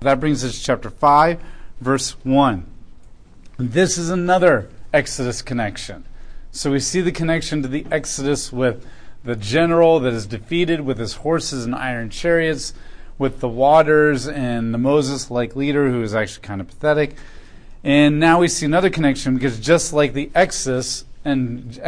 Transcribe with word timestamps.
That 0.00 0.20
brings 0.20 0.44
us 0.44 0.56
to 0.56 0.64
chapter 0.64 0.90
5, 0.90 1.40
verse 1.80 2.12
1. 2.24 2.64
This 3.58 3.98
is 3.98 4.10
another 4.10 4.68
Exodus 4.92 5.42
connection. 5.42 6.04
So 6.52 6.70
we 6.70 6.78
see 6.78 7.00
the 7.00 7.10
connection 7.10 7.62
to 7.62 7.68
the 7.68 7.84
Exodus 7.90 8.52
with 8.52 8.86
the 9.24 9.34
general 9.34 9.98
that 10.00 10.12
is 10.12 10.26
defeated 10.26 10.82
with 10.82 10.98
his 10.98 11.14
horses 11.14 11.64
and 11.64 11.74
iron 11.74 12.10
chariots, 12.10 12.74
with 13.18 13.40
the 13.40 13.48
waters 13.48 14.28
and 14.28 14.72
the 14.72 14.78
Moses 14.78 15.32
like 15.32 15.56
leader 15.56 15.90
who 15.90 16.00
is 16.02 16.14
actually 16.14 16.42
kind 16.42 16.60
of 16.60 16.68
pathetic. 16.68 17.16
And 17.82 18.20
now 18.20 18.38
we 18.38 18.46
see 18.46 18.66
another 18.66 18.90
connection 18.90 19.34
because 19.34 19.58
just 19.58 19.92
like 19.92 20.12
the 20.12 20.30
Exodus 20.32 21.04
and 21.24 21.80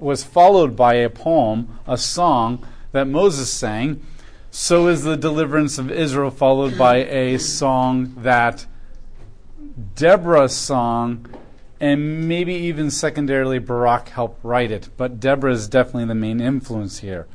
was 0.00 0.24
followed 0.24 0.74
by 0.74 0.94
a 0.94 1.10
poem, 1.10 1.78
a 1.86 1.98
song 1.98 2.66
that 2.92 3.06
Moses 3.06 3.50
sang, 3.50 4.02
so 4.50 4.88
is 4.88 5.02
the 5.02 5.16
deliverance 5.16 5.78
of 5.78 5.90
Israel 5.90 6.30
followed 6.30 6.76
by 6.78 6.96
a 6.96 7.38
song 7.38 8.14
that 8.18 8.66
Deborah 9.94 10.48
song 10.48 11.26
and 11.80 12.26
maybe 12.26 12.54
even 12.54 12.90
secondarily 12.90 13.58
Barak 13.58 14.08
helped 14.08 14.44
write 14.44 14.70
it, 14.70 14.88
but 14.96 15.20
Deborah 15.20 15.52
is 15.52 15.68
definitely 15.68 16.06
the 16.06 16.14
main 16.14 16.40
influence 16.40 16.98
here. 16.98 17.26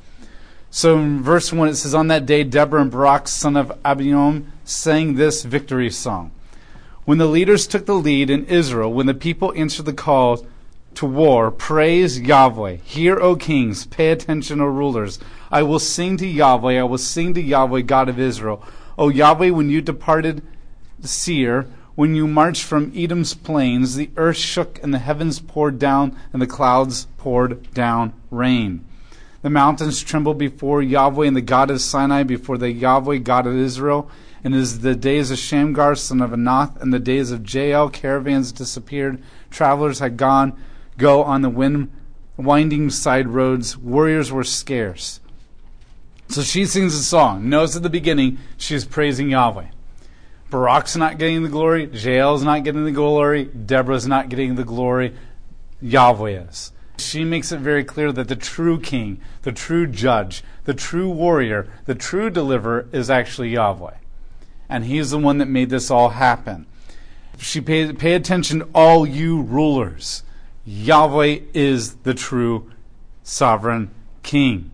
So 0.69 0.97
in 0.97 1.21
verse 1.21 1.53
1 1.53 1.69
it 1.69 1.75
says, 1.75 1.93
On 1.93 2.07
that 2.07 2.25
day 2.25 2.43
Deborah 2.43 2.81
and 2.81 2.91
Barak, 2.91 3.27
son 3.27 3.55
of 3.55 3.69
Abinoam, 3.83 4.47
sang 4.65 5.15
this 5.15 5.43
victory 5.43 5.89
song. 5.89 6.31
When 7.05 7.19
the 7.19 7.27
leaders 7.27 7.67
took 7.67 7.85
the 7.85 7.93
lead 7.93 8.29
in 8.29 8.45
Israel, 8.45 8.91
when 8.91 9.05
the 9.05 9.13
people 9.13 9.53
answered 9.55 9.85
the 9.85 9.93
call 9.93 10.45
to 10.95 11.05
war, 11.05 11.51
praise 11.51 12.19
Yahweh. 12.19 12.77
Hear, 12.83 13.19
O 13.19 13.35
kings, 13.35 13.85
pay 13.85 14.11
attention, 14.11 14.61
O 14.61 14.65
rulers. 14.65 15.19
I 15.51 15.63
will 15.63 15.79
sing 15.79 16.17
to 16.17 16.27
Yahweh, 16.27 16.79
I 16.79 16.83
will 16.83 16.97
sing 16.97 17.33
to 17.33 17.41
Yahweh, 17.41 17.81
God 17.81 18.09
of 18.09 18.19
Israel. 18.19 18.63
O 18.97 19.09
Yahweh, 19.09 19.49
when 19.49 19.69
you 19.69 19.81
departed 19.81 20.41
Seir, 21.01 21.67
when 21.95 22.15
you 22.15 22.27
marched 22.27 22.63
from 22.63 22.91
Edom's 22.95 23.33
plains, 23.33 23.95
the 23.95 24.09
earth 24.17 24.37
shook 24.37 24.81
and 24.81 24.93
the 24.93 24.99
heavens 24.99 25.39
poured 25.39 25.77
down 25.77 26.17
and 26.31 26.41
the 26.41 26.47
clouds 26.47 27.07
poured 27.17 27.71
down 27.73 28.13
rain. 28.31 28.83
The 29.43 29.49
mountains 29.49 30.01
trembled 30.01 30.37
before 30.37 30.81
Yahweh 30.81 31.27
and 31.27 31.35
the 31.35 31.41
God 31.41 31.69
of 31.69 31.81
Sinai, 31.81 32.23
before 32.23 32.57
the 32.57 32.71
Yahweh 32.71 33.17
God 33.17 33.45
of 33.45 33.55
Israel. 33.55 34.09
And 34.43 34.55
as 34.55 34.79
the 34.79 34.95
days 34.95 35.31
of 35.31 35.37
Shamgar, 35.37 35.95
son 35.95 36.21
of 36.21 36.31
Anath, 36.31 36.81
and 36.81 36.93
the 36.93 36.99
days 36.99 37.31
of 37.31 37.53
Jael, 37.53 37.89
caravans 37.89 38.51
disappeared. 38.51 39.21
Travelers 39.51 39.99
had 39.99 40.17
gone, 40.17 40.57
go 40.97 41.23
on 41.23 41.41
the 41.41 41.49
wind, 41.49 41.91
winding 42.37 42.89
side 42.89 43.27
roads. 43.27 43.77
Warriors 43.77 44.31
were 44.31 44.43
scarce. 44.43 45.19
So 46.27 46.41
she 46.41 46.65
sings 46.65 46.95
a 46.95 47.03
song. 47.03 47.49
Knows 47.49 47.75
at 47.75 47.83
the 47.83 47.89
beginning 47.89 48.39
she's 48.57 48.85
praising 48.85 49.29
Yahweh. 49.29 49.67
Barak's 50.49 50.95
not 50.95 51.17
getting 51.17 51.43
the 51.43 51.49
glory. 51.49 51.87
Jael's 51.87 52.43
not 52.43 52.63
getting 52.63 52.85
the 52.85 52.91
glory. 52.91 53.45
Deborah's 53.45 54.07
not 54.07 54.29
getting 54.29 54.55
the 54.55 54.63
glory. 54.63 55.15
Yahweh 55.81 56.41
is. 56.41 56.71
She 56.97 57.23
makes 57.23 57.51
it 57.51 57.59
very 57.59 57.83
clear 57.83 58.11
that 58.11 58.27
the 58.27 58.35
true 58.35 58.79
king, 58.79 59.19
the 59.41 59.51
true 59.51 59.87
judge, 59.87 60.43
the 60.65 60.73
true 60.73 61.09
warrior, 61.09 61.67
the 61.85 61.95
true 61.95 62.29
deliverer 62.29 62.87
is 62.91 63.09
actually 63.09 63.49
Yahweh. 63.49 63.95
And 64.69 64.85
he's 64.85 65.11
the 65.11 65.17
one 65.17 65.39
that 65.39 65.47
made 65.47 65.69
this 65.69 65.91
all 65.91 66.09
happen. 66.09 66.65
She 67.37 67.59
pay, 67.59 67.91
pay 67.93 68.13
attention, 68.13 68.63
all 68.73 69.05
you 69.05 69.41
rulers. 69.41 70.23
Yahweh 70.65 71.39
is 71.53 71.95
the 72.03 72.13
true 72.13 72.71
sovereign 73.21 73.91
king. 74.21 74.71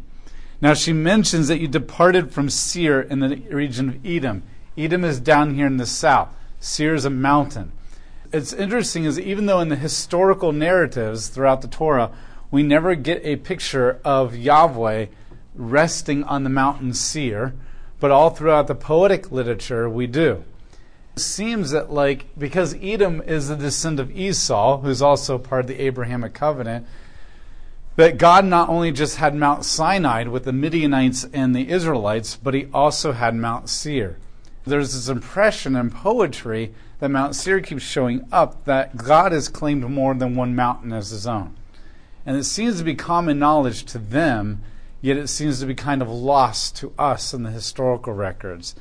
Now 0.62 0.74
she 0.74 0.94
mentions 0.94 1.48
that 1.48 1.60
you 1.60 1.68
departed 1.68 2.32
from 2.32 2.50
Seir 2.50 3.02
in 3.02 3.20
the 3.20 3.38
region 3.50 3.90
of 3.90 4.06
Edom. 4.06 4.44
Edom 4.78 5.04
is 5.04 5.20
down 5.20 5.56
here 5.56 5.66
in 5.66 5.78
the 5.78 5.86
south. 5.86 6.30
Seir 6.60 6.94
is 6.94 7.06
a 7.06 7.10
mountain. 7.10 7.72
It's 8.32 8.54
interesting 8.54 9.06
is 9.06 9.20
even 9.20 9.48
though 9.48 9.62
in 9.62 9.70
the 9.70 9.76
historical 9.76 10.52
narratives 10.52 11.28
throughout 11.28 11.62
the 11.62 11.68
Torah, 11.68 12.12
we 12.52 12.62
never 12.62 12.94
get 12.94 13.26
a 13.26 13.38
picture 13.38 14.00
of 14.06 14.36
Yahweh 14.36 15.08
resting 15.56 16.24
on 16.24 16.44
the 16.44 16.50
mountain 16.50 16.94
Seir, 16.94 17.54
but 18.00 18.12
all 18.12 18.30
throughout 18.30 18.68
the 18.68 18.76
poetic 18.76 19.32
literature 19.32 19.90
we 19.90 20.06
do. 20.06 20.44
It 21.20 21.24
seems 21.24 21.72
that 21.72 21.92
like 21.92 22.28
because 22.38 22.76
Edom 22.82 23.22
is 23.22 23.50
a 23.50 23.58
descendant 23.58 24.10
of 24.10 24.18
Esau, 24.18 24.80
who's 24.80 25.02
also 25.02 25.38
part 25.38 25.62
of 25.62 25.68
the 25.68 25.82
Abrahamic 25.82 26.34
covenant, 26.34 26.88
that 27.98 28.18
God 28.18 28.46
not 28.46 28.70
only 28.70 28.92
just 28.92 29.18
had 29.18 29.36
Mount 29.36 29.66
Sinai 29.66 30.24
with 30.24 30.46
the 30.46 30.54
Midianites 30.54 31.26
and 31.34 31.56
the 31.56 31.70
Israelites, 31.70 32.36
but 32.36 32.54
he 32.54 32.68
also 32.74 33.12
had 33.12 33.36
Mount 33.36 33.70
Seir 33.70 34.18
there's 34.70 34.94
this 34.94 35.10
impression 35.10 35.76
in 35.76 35.90
poetry 35.90 36.74
that 37.00 37.10
Mount 37.10 37.36
Seir 37.36 37.60
keeps 37.60 37.84
showing 37.84 38.28
up 38.32 38.66
that 38.66 38.98
God 38.98 39.32
has 39.32 39.50
claimed 39.50 39.90
more 39.90 40.14
than 40.14 40.36
one 40.36 40.56
mountain 40.56 40.94
as 40.94 41.10
his 41.10 41.28
own. 41.28 41.56
And 42.26 42.38
it 42.38 42.44
seems 42.44 42.78
to 42.78 42.84
be 42.84 42.96
common 42.96 43.40
knowledge 43.40 43.86
to 43.86 43.98
them, 43.98 44.62
yet 45.02 45.18
it 45.18 45.28
seems 45.28 45.60
to 45.60 45.66
be 45.66 45.76
kind 45.76 46.02
of 46.02 46.10
lost 46.10 46.76
to 46.78 46.94
us 46.98 47.34
in 47.34 47.44
the 47.44 47.52
historical 47.52 48.14
records. 48.14 48.76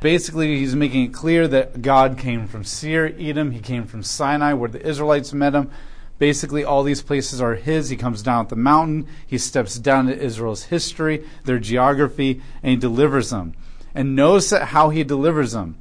Basically, 0.00 0.58
he's 0.58 0.74
making 0.74 1.04
it 1.04 1.14
clear 1.14 1.46
that 1.48 1.82
God 1.82 2.16
came 2.16 2.46
from 2.46 2.64
Seir, 2.64 3.14
Edom, 3.18 3.50
he 3.50 3.60
came 3.60 3.84
from 3.84 4.02
Sinai, 4.02 4.54
where 4.54 4.70
the 4.70 4.84
Israelites 4.86 5.34
met 5.34 5.54
him. 5.54 5.70
Basically, 6.18 6.64
all 6.64 6.82
these 6.82 7.02
places 7.02 7.40
are 7.40 7.54
his. 7.54 7.90
He 7.90 7.96
comes 7.96 8.22
down 8.22 8.46
the 8.48 8.56
mountain, 8.56 9.06
he 9.26 9.36
steps 9.38 9.78
down 9.78 10.06
to 10.06 10.18
Israel's 10.18 10.64
history, 10.64 11.26
their 11.44 11.58
geography, 11.58 12.42
and 12.62 12.70
he 12.70 12.76
delivers 12.76 13.30
them. 13.30 13.54
And 13.94 14.16
notice 14.16 14.50
how 14.50 14.88
he 14.88 15.04
delivers 15.04 15.52
them. 15.52 15.76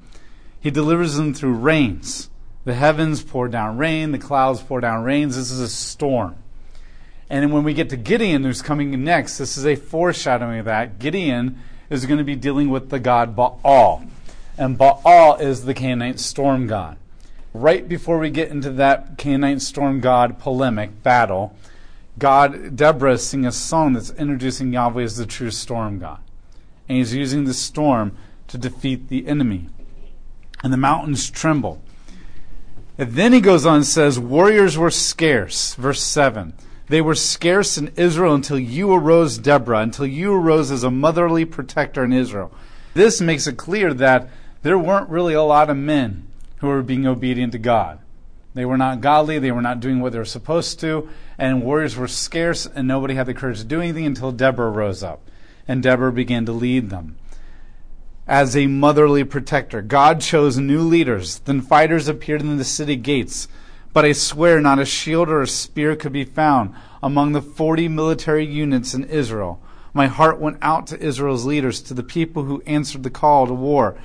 He 0.60 0.72
delivers 0.72 1.16
them 1.16 1.34
through 1.34 1.54
rains. 1.54 2.30
The 2.66 2.74
heavens 2.74 3.24
pour 3.24 3.48
down 3.48 3.78
rain, 3.78 4.12
the 4.12 4.18
clouds 4.18 4.62
pour 4.62 4.82
down 4.82 5.04
rains. 5.04 5.38
This 5.38 5.52
is 5.52 5.62
a 5.62 5.70
storm. 5.70 6.36
And 7.30 7.54
when 7.54 7.64
we 7.64 7.74
get 7.74 7.90
to 7.92 7.98
Gideon, 7.98 8.44
who's 8.44 8.62
coming 8.62 9.04
next, 9.04 9.38
this 9.38 9.58
is 9.58 9.66
a 9.66 9.76
foreshadowing 9.76 10.60
of 10.60 10.66
that. 10.66 11.00
Gideon 11.00 11.60
is 11.90 12.06
going 12.06 12.18
to 12.18 12.24
be 12.24 12.36
dealing 12.36 12.70
with 12.70 12.90
the 12.90 13.00
god 13.00 13.36
Baal. 13.36 14.04
And 14.58 14.78
Baal 14.78 15.36
is 15.36 15.66
the 15.66 15.74
Canaanite 15.74 16.20
storm 16.20 16.68
god. 16.68 16.98
Right 17.54 17.88
before 17.88 18.20
we 18.20 18.30
get 18.30 18.50
into 18.50 18.72
that 18.72 19.18
Canaanite 19.18 19.62
storm 19.62 20.00
god 20.00 20.40
polemic 20.40 21.04
battle, 21.04 21.56
God, 22.18 22.76
Deborah 22.76 23.14
is 23.14 23.26
singing 23.26 23.46
a 23.46 23.52
song 23.52 23.94
that's 23.94 24.12
introducing 24.12 24.74
Yahweh 24.74 25.04
as 25.04 25.16
the 25.18 25.26
true 25.26 25.52
storm 25.52 26.00
god 26.00 26.20
and 26.90 26.98
he's 26.98 27.14
using 27.14 27.46
the 27.46 27.54
storm 27.54 28.18
to 28.48 28.58
defeat 28.58 29.08
the 29.08 29.28
enemy. 29.28 29.70
And 30.64 30.74
the 30.74 30.78
mountains 30.78 31.30
tremble. 31.30 31.82
And 32.98 33.14
then 33.14 33.32
he 33.32 33.40
goes 33.40 33.66
on 33.66 33.78
and 33.78 33.86
says, 33.86 34.20
Warriors 34.20 34.78
were 34.78 34.90
scarce. 34.90 35.76
Verse 35.76 36.02
7. 36.02 36.54
They 36.90 37.02
were 37.02 37.16
scarce 37.16 37.78
in 37.78 37.94
Israel 37.96 38.34
until 38.34 38.60
you 38.60 38.92
arose, 38.92 39.38
Deborah, 39.38 39.80
until 39.80 40.06
you 40.08 40.34
arose 40.34 40.72
as 40.72 40.84
a 40.84 40.92
motherly 40.92 41.46
protector 41.46 42.04
in 42.04 42.12
Israel. 42.12 42.52
This 42.94 43.22
makes 43.22 43.48
it 43.48 43.58
clear 43.58 43.94
that 43.94 44.28
there 44.64 44.78
weren't 44.78 45.10
really 45.10 45.36
a 45.36 45.44
lot 45.44 45.70
of 45.70 45.78
men 45.78 46.28
who 46.58 46.68
were 46.68 46.82
being 46.82 47.08
obedient 47.08 47.54
to 47.54 47.60
God. 47.60 48.00
They 48.56 48.66
were 48.66 48.78
not 48.78 49.02
godly, 49.02 49.40
they 49.40 49.52
were 49.52 49.62
not 49.62 49.80
doing 49.80 50.00
what 50.02 50.12
they 50.12 50.20
were 50.20 50.26
supposed 50.26 50.80
to, 50.82 51.08
and 51.38 51.64
warriors 51.64 51.96
were 51.96 52.08
scarce, 52.08 52.66
and 52.66 52.88
nobody 52.88 53.14
had 53.14 53.28
the 53.28 53.34
courage 53.34 53.60
to 53.60 53.64
do 53.64 53.80
anything 53.80 54.06
until 54.06 54.32
Deborah 54.32 54.72
rose 54.72 55.04
up 55.04 55.22
and 55.70 55.84
Deborah 55.84 56.12
began 56.12 56.48
to 56.48 56.52
lead 56.52 56.90
them. 56.90 57.16
As 58.28 58.58
a 58.58 58.66
motherly 58.66 59.24
protector, 59.24 59.84
God 59.84 60.20
chose 60.20 60.58
new 60.58 60.82
leaders. 60.82 61.40
Then 61.40 61.62
fighters 61.62 62.08
appeared 62.08 62.42
in 62.42 62.58
the 62.58 62.64
city 62.64 62.96
gates. 62.96 63.48
But 63.92 64.06
I 64.06 64.12
swear 64.12 64.62
not 64.62 64.80
a 64.80 64.86
shield 64.86 65.30
or 65.30 65.42
a 65.42 65.48
spear 65.48 65.96
could 65.96 66.14
be 66.14 66.26
found 66.26 66.74
among 67.02 67.32
the 67.32 67.42
40 67.42 67.88
military 67.88 68.46
units 68.46 68.94
in 68.94 69.04
Israel. 69.06 69.62
My 69.94 70.08
heart 70.08 70.40
went 70.40 70.58
out 70.62 70.88
to 70.88 71.00
Israel's 71.00 71.46
leaders, 71.46 71.82
to 71.84 71.94
the 71.94 72.04
people 72.04 72.44
who 72.44 72.62
answered 72.66 73.04
the 73.04 73.10
call 73.10 73.48
to 73.48 73.54
war. 73.54 73.98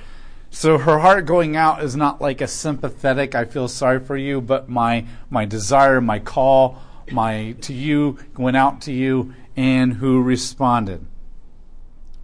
So 0.49 0.77
her 0.77 0.99
heart 0.99 1.25
going 1.25 1.55
out 1.55 1.83
is 1.83 1.95
not 1.95 2.21
like 2.21 2.41
a 2.41 2.47
sympathetic, 2.47 3.35
I 3.35 3.45
feel 3.45 3.67
sorry 3.67 3.99
for 3.99 4.17
you, 4.17 4.41
but 4.41 4.69
my, 4.69 5.05
my 5.29 5.45
desire, 5.45 6.01
my 6.01 6.19
call, 6.19 6.81
my 7.11 7.55
to 7.61 7.73
you 7.73 8.17
went 8.37 8.57
out 8.57 8.81
to 8.81 8.91
you, 8.91 9.33
and 9.55 9.93
who 9.93 10.21
responded. 10.21 11.05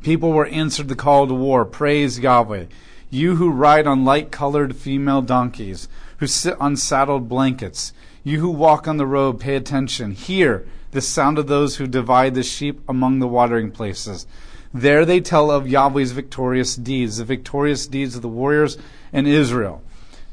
People 0.01 0.31
were 0.31 0.47
answered 0.47 0.87
the 0.87 0.95
call 0.95 1.27
to 1.27 1.33
war. 1.33 1.63
Praise 1.65 2.19
Yahweh. 2.19 2.65
You 3.11 3.35
who 3.35 3.51
ride 3.51 3.85
on 3.85 4.05
light 4.05 4.31
colored 4.31 4.75
female 4.75 5.21
donkeys, 5.21 5.89
who 6.17 6.27
sit 6.27 6.59
on 6.61 6.77
saddled 6.77 7.27
blankets, 7.27 7.91
you 8.23 8.39
who 8.39 8.49
walk 8.49 8.87
on 8.87 8.95
the 8.95 9.05
road, 9.05 9.37
pay 9.37 9.57
attention. 9.57 10.11
Hear 10.11 10.65
the 10.91 11.01
sound 11.01 11.37
of 11.37 11.47
those 11.47 11.75
who 11.75 11.87
divide 11.87 12.35
the 12.35 12.43
sheep 12.43 12.81
among 12.87 13.19
the 13.19 13.27
watering 13.27 13.69
places. 13.69 14.25
There 14.73 15.03
they 15.03 15.19
tell 15.19 15.51
of 15.51 15.67
Yahweh's 15.67 16.13
victorious 16.13 16.77
deeds, 16.77 17.17
the 17.17 17.25
victorious 17.25 17.85
deeds 17.85 18.15
of 18.15 18.21
the 18.21 18.29
warriors 18.29 18.77
in 19.11 19.27
Israel. 19.27 19.83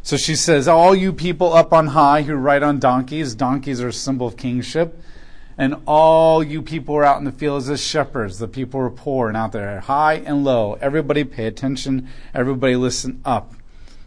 So 0.04 0.16
she 0.16 0.36
says, 0.36 0.68
All 0.68 0.94
you 0.94 1.12
people 1.12 1.52
up 1.52 1.72
on 1.72 1.88
high 1.88 2.22
who 2.22 2.34
ride 2.34 2.62
on 2.62 2.78
donkeys, 2.78 3.34
donkeys 3.34 3.80
are 3.80 3.88
a 3.88 3.92
symbol 3.92 4.28
of 4.28 4.36
kingship 4.36 5.02
and 5.58 5.74
all 5.86 6.42
you 6.42 6.62
people 6.62 6.94
were 6.94 7.04
out 7.04 7.18
in 7.18 7.24
the 7.24 7.32
fields 7.32 7.68
as 7.68 7.82
shepherds. 7.84 8.38
The 8.38 8.46
people 8.46 8.78
were 8.78 8.90
poor 8.90 9.26
and 9.26 9.36
out 9.36 9.50
there, 9.50 9.80
high 9.80 10.14
and 10.14 10.44
low. 10.44 10.78
Everybody 10.80 11.24
pay 11.24 11.46
attention. 11.46 12.08
Everybody 12.32 12.76
listen 12.76 13.20
up. 13.24 13.52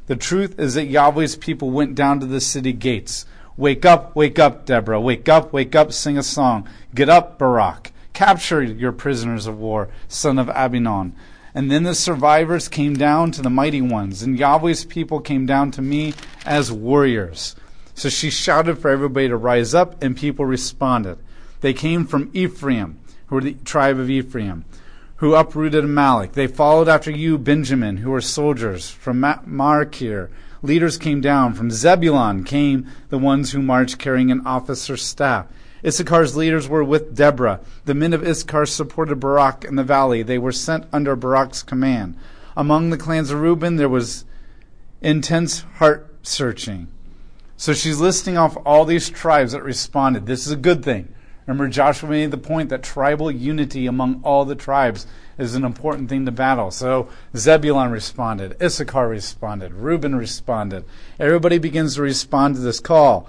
The 0.07 0.15
truth 0.15 0.57
is 0.57 0.75
that 0.75 0.85
Yahweh's 0.85 1.35
people 1.35 1.69
went 1.69 1.93
down 1.93 2.21
to 2.21 2.25
the 2.25 2.39
city 2.39 2.71
gates. 2.71 3.25
Wake 3.57 3.85
up, 3.85 4.15
wake 4.15 4.39
up, 4.39 4.65
Deborah. 4.65 5.01
Wake 5.01 5.27
up, 5.27 5.51
wake 5.51 5.75
up, 5.75 5.91
sing 5.91 6.17
a 6.17 6.23
song. 6.23 6.67
Get 6.95 7.09
up, 7.09 7.37
Barak. 7.37 7.91
Capture 8.13 8.63
your 8.63 8.93
prisoners 8.93 9.45
of 9.45 9.59
war, 9.59 9.89
son 10.07 10.39
of 10.39 10.47
Abinoam. 10.47 11.11
And 11.53 11.69
then 11.69 11.83
the 11.83 11.95
survivors 11.95 12.69
came 12.69 12.95
down 12.95 13.31
to 13.31 13.41
the 13.41 13.49
mighty 13.49 13.81
ones, 13.81 14.23
and 14.23 14.39
Yahweh's 14.39 14.85
people 14.85 15.19
came 15.19 15.45
down 15.45 15.71
to 15.71 15.81
me 15.81 16.13
as 16.45 16.71
warriors. 16.71 17.57
So 17.93 18.07
she 18.07 18.29
shouted 18.29 18.77
for 18.77 18.89
everybody 18.89 19.27
to 19.27 19.35
rise 19.35 19.73
up, 19.73 20.01
and 20.01 20.15
people 20.15 20.45
responded. 20.45 21.17
They 21.61 21.73
came 21.73 22.05
from 22.05 22.29
Ephraim, 22.33 22.99
who 23.27 23.35
were 23.35 23.41
the 23.41 23.53
tribe 23.63 23.97
of 23.97 24.09
Ephraim, 24.09 24.65
who 25.17 25.35
uprooted 25.35 25.83
Amalek. 25.83 26.33
They 26.33 26.47
followed 26.47 26.89
after 26.89 27.11
you, 27.11 27.37
Benjamin, 27.37 27.97
who 27.97 28.11
were 28.11 28.21
soldiers 28.21 28.89
from 28.89 29.19
Machir. 29.19 30.29
Leaders 30.63 30.97
came 30.97 31.21
down. 31.21 31.53
From 31.53 31.71
Zebulun 31.71 32.43
came 32.43 32.87
the 33.09 33.17
ones 33.17 33.51
who 33.51 33.61
marched 33.61 33.99
carrying 33.99 34.31
an 34.31 34.45
officer's 34.45 35.03
staff. 35.03 35.47
Issachar's 35.83 36.35
leaders 36.35 36.67
were 36.67 36.83
with 36.83 37.15
Deborah. 37.15 37.59
The 37.85 37.95
men 37.95 38.13
of 38.13 38.23
Issachar 38.23 38.67
supported 38.67 39.19
Barak 39.19 39.63
in 39.63 39.75
the 39.75 39.83
valley. 39.83 40.21
They 40.21 40.37
were 40.37 40.51
sent 40.51 40.85
under 40.93 41.15
Barak's 41.15 41.63
command. 41.63 42.15
Among 42.55 42.89
the 42.89 42.97
clans 42.97 43.31
of 43.31 43.39
Reuben, 43.39 43.77
there 43.77 43.89
was 43.89 44.25
intense 45.01 45.61
heart 45.75 46.13
searching. 46.21 46.87
So 47.57 47.73
she's 47.73 47.99
listing 47.99 48.37
off 48.37 48.57
all 48.65 48.85
these 48.85 49.09
tribes 49.09 49.51
that 49.53 49.63
responded. 49.63 50.25
This 50.25 50.45
is 50.45 50.51
a 50.51 50.57
good 50.57 50.83
thing. 50.83 51.13
Remember, 51.47 51.67
Joshua 51.67 52.09
made 52.09 52.31
the 52.31 52.37
point 52.37 52.69
that 52.69 52.83
tribal 52.83 53.31
unity 53.31 53.87
among 53.87 54.21
all 54.23 54.45
the 54.45 54.55
tribes 54.55 55.07
is 55.37 55.55
an 55.55 55.63
important 55.63 56.07
thing 56.07 56.25
to 56.25 56.31
battle. 56.31 56.69
So 56.71 57.09
Zebulun 57.35 57.91
responded, 57.91 58.61
Issachar 58.61 59.07
responded, 59.07 59.73
Reuben 59.73 60.15
responded. 60.15 60.85
Everybody 61.19 61.57
begins 61.57 61.95
to 61.95 62.03
respond 62.03 62.55
to 62.55 62.61
this 62.61 62.79
call. 62.79 63.27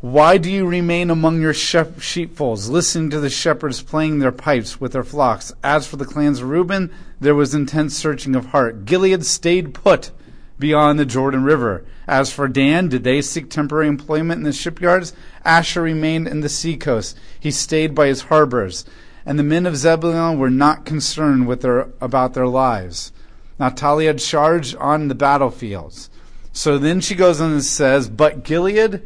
Why 0.00 0.38
do 0.38 0.50
you 0.50 0.66
remain 0.66 1.10
among 1.10 1.40
your 1.40 1.54
sheepfolds, 1.54 2.68
listening 2.68 3.10
to 3.10 3.20
the 3.20 3.30
shepherds 3.30 3.82
playing 3.82 4.18
their 4.18 4.32
pipes 4.32 4.80
with 4.80 4.92
their 4.92 5.02
flocks? 5.02 5.52
As 5.64 5.86
for 5.86 5.96
the 5.96 6.04
clans 6.04 6.40
of 6.40 6.48
Reuben, 6.48 6.92
there 7.20 7.34
was 7.34 7.54
intense 7.54 7.96
searching 7.96 8.36
of 8.36 8.46
heart. 8.46 8.84
Gilead 8.84 9.24
stayed 9.24 9.74
put 9.74 10.12
beyond 10.58 10.98
the 10.98 11.06
Jordan 11.06 11.44
River. 11.44 11.84
As 12.06 12.32
for 12.32 12.48
Dan, 12.48 12.88
did 12.88 13.04
they 13.04 13.20
seek 13.22 13.50
temporary 13.50 13.88
employment 13.88 14.38
in 14.38 14.44
the 14.44 14.52
shipyards? 14.52 15.12
Asher 15.44 15.82
remained 15.82 16.28
in 16.28 16.40
the 16.40 16.48
seacoast. 16.48 17.18
He 17.38 17.50
stayed 17.50 17.94
by 17.94 18.06
his 18.06 18.22
harbors. 18.22 18.84
And 19.24 19.38
the 19.38 19.42
men 19.42 19.66
of 19.66 19.76
Zebulun 19.76 20.38
were 20.38 20.50
not 20.50 20.86
concerned 20.86 21.48
with 21.48 21.62
their, 21.62 21.88
about 22.00 22.34
their 22.34 22.46
lives. 22.46 23.12
Naphtali 23.58 24.06
had 24.06 24.18
charged 24.18 24.76
on 24.76 25.08
the 25.08 25.14
battlefields. 25.14 26.10
So 26.52 26.78
then 26.78 27.00
she 27.00 27.14
goes 27.14 27.40
on 27.40 27.52
and 27.52 27.64
says, 27.64 28.08
But 28.08 28.44
Gilead 28.44 29.02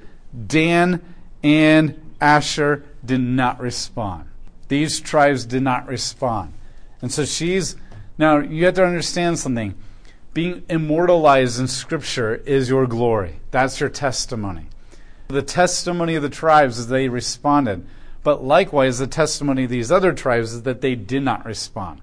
Dan 0.47 1.03
and 1.43 2.13
Asher 2.21 2.85
did 3.05 3.21
not 3.21 3.61
respond. 3.61 4.29
These 4.69 5.01
tribes 5.01 5.47
did 5.47 5.63
not 5.63 5.89
respond. 5.89 6.53
And 7.03 7.11
so 7.11 7.25
she's, 7.25 7.77
now 8.19 8.39
you 8.39 8.67
have 8.67 8.75
to 8.75 8.85
understand 8.85 9.39
something. 9.39 9.75
Being 10.33 10.63
immortalized 10.69 11.59
in 11.59 11.69
Scripture 11.69 12.37
is 12.37 12.69
your 12.69 12.87
glory. 12.87 13.41
That's 13.51 13.81
your 13.81 13.89
testimony. 13.89 14.67
The 15.29 15.43
testimony 15.43 16.15
of 16.15 16.23
the 16.23 16.29
tribes 16.29 16.79
is 16.79 16.89
they 16.89 17.09
responded. 17.09 17.87
But 18.23 18.45
likewise, 18.45 18.99
the 18.99 19.07
testimony 19.07 19.65
of 19.65 19.71
these 19.71 19.91
other 19.91 20.13
tribes 20.13 20.53
is 20.53 20.63
that 20.63 20.81
they 20.81 20.95
did 20.95 21.23
not 21.23 21.45
respond 21.45 22.03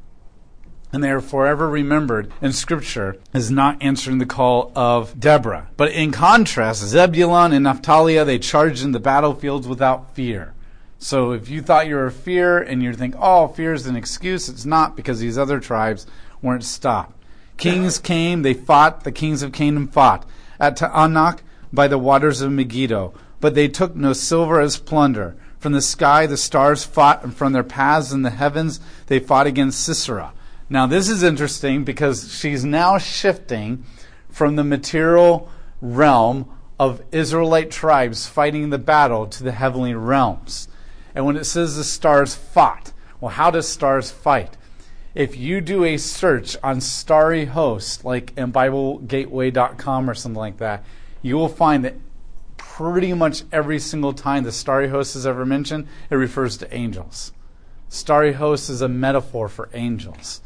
and 0.91 1.03
they 1.03 1.11
are 1.11 1.21
forever 1.21 1.69
remembered 1.69 2.31
in 2.41 2.53
Scripture 2.53 3.17
as 3.33 3.51
not 3.51 3.81
answering 3.81 4.19
the 4.19 4.25
call 4.25 4.71
of 4.75 5.19
Deborah. 5.19 5.69
But 5.75 5.91
in 5.91 6.11
contrast, 6.11 6.81
Zebulun 6.83 7.53
and 7.53 7.63
Naphtali, 7.63 8.23
they 8.23 8.39
charged 8.39 8.83
in 8.83 8.93
the 8.93 8.99
battlefields 8.99 9.67
without 9.67 10.15
fear. 10.15 10.53
So 10.97 11.31
if 11.31 11.49
you 11.49 11.61
thought 11.61 11.87
you 11.87 11.95
were 11.95 12.07
a 12.07 12.11
fear 12.11 12.57
and 12.57 12.81
you 12.81 12.93
think, 12.93 13.15
oh, 13.19 13.47
fear 13.47 13.73
is 13.73 13.85
an 13.85 13.95
excuse, 13.95 14.49
it's 14.49 14.65
not 14.65 14.95
because 14.95 15.19
these 15.19 15.37
other 15.37 15.59
tribes 15.59 16.07
weren't 16.41 16.63
stopped. 16.63 17.16
Kings 17.57 17.99
came, 17.99 18.43
they 18.43 18.53
fought, 18.53 19.03
the 19.03 19.11
kings 19.11 19.41
of 19.41 19.51
Canaan 19.51 19.87
fought. 19.87 20.25
At 20.59 20.77
Taanach 20.77 21.39
by 21.73 21.87
the 21.87 21.97
waters 21.97 22.41
of 22.41 22.51
Megiddo, 22.51 23.13
but 23.39 23.55
they 23.55 23.67
took 23.67 23.95
no 23.95 24.13
silver 24.13 24.59
as 24.59 24.77
plunder. 24.77 25.35
From 25.59 25.73
the 25.73 25.81
sky 25.81 26.25
the 26.27 26.37
stars 26.37 26.83
fought, 26.83 27.23
and 27.23 27.35
from 27.35 27.53
their 27.53 27.63
paths 27.63 28.11
in 28.11 28.21
the 28.21 28.29
heavens 28.29 28.79
they 29.07 29.19
fought 29.19 29.47
against 29.47 29.83
Sisera. 29.83 30.33
Now, 30.69 30.85
this 30.85 31.09
is 31.09 31.23
interesting 31.23 31.83
because 31.83 32.33
she's 32.33 32.65
now 32.65 32.97
shifting 32.97 33.85
from 34.29 34.55
the 34.55 34.63
material 34.63 35.49
realm 35.81 36.49
of 36.79 37.01
Israelite 37.11 37.71
tribes 37.71 38.27
fighting 38.27 38.69
the 38.69 38.77
battle 38.77 39.25
to 39.27 39.43
the 39.43 39.51
heavenly 39.51 39.95
realms. 39.95 40.67
And 41.15 41.25
when 41.25 41.37
it 41.37 41.45
says 41.45 41.75
the 41.75 41.83
stars 41.83 42.35
fought, 42.35 42.93
well, 43.19 43.31
how 43.31 43.49
does 43.49 43.67
stars 43.67 44.11
fight? 44.11 44.57
If 45.17 45.35
you 45.35 45.61
do 45.61 45.83
a 45.83 45.97
search 45.97 46.55
on 46.61 46.79
starry 46.79 47.45
Host, 47.45 48.05
like 48.05 48.37
in 48.37 48.53
BibleGateway.com 48.53 50.07
or 50.07 50.13
something 50.13 50.37
like 50.37 50.57
that, 50.57 50.83
you 51.23 51.37
will 51.37 51.49
find 51.49 51.83
that 51.85 51.95
pretty 52.57 53.13
much 53.13 53.41
every 53.51 53.79
single 53.79 54.13
time 54.13 54.43
the 54.43 54.51
starry 54.51 54.89
host 54.89 55.15
is 55.15 55.25
ever 55.25 55.43
mentioned, 55.43 55.87
it 56.11 56.15
refers 56.15 56.55
to 56.57 56.71
angels. 56.71 57.31
Starry 57.89 58.33
host 58.33 58.69
is 58.69 58.83
a 58.83 58.87
metaphor 58.87 59.49
for 59.49 59.69
angels. 59.73 60.39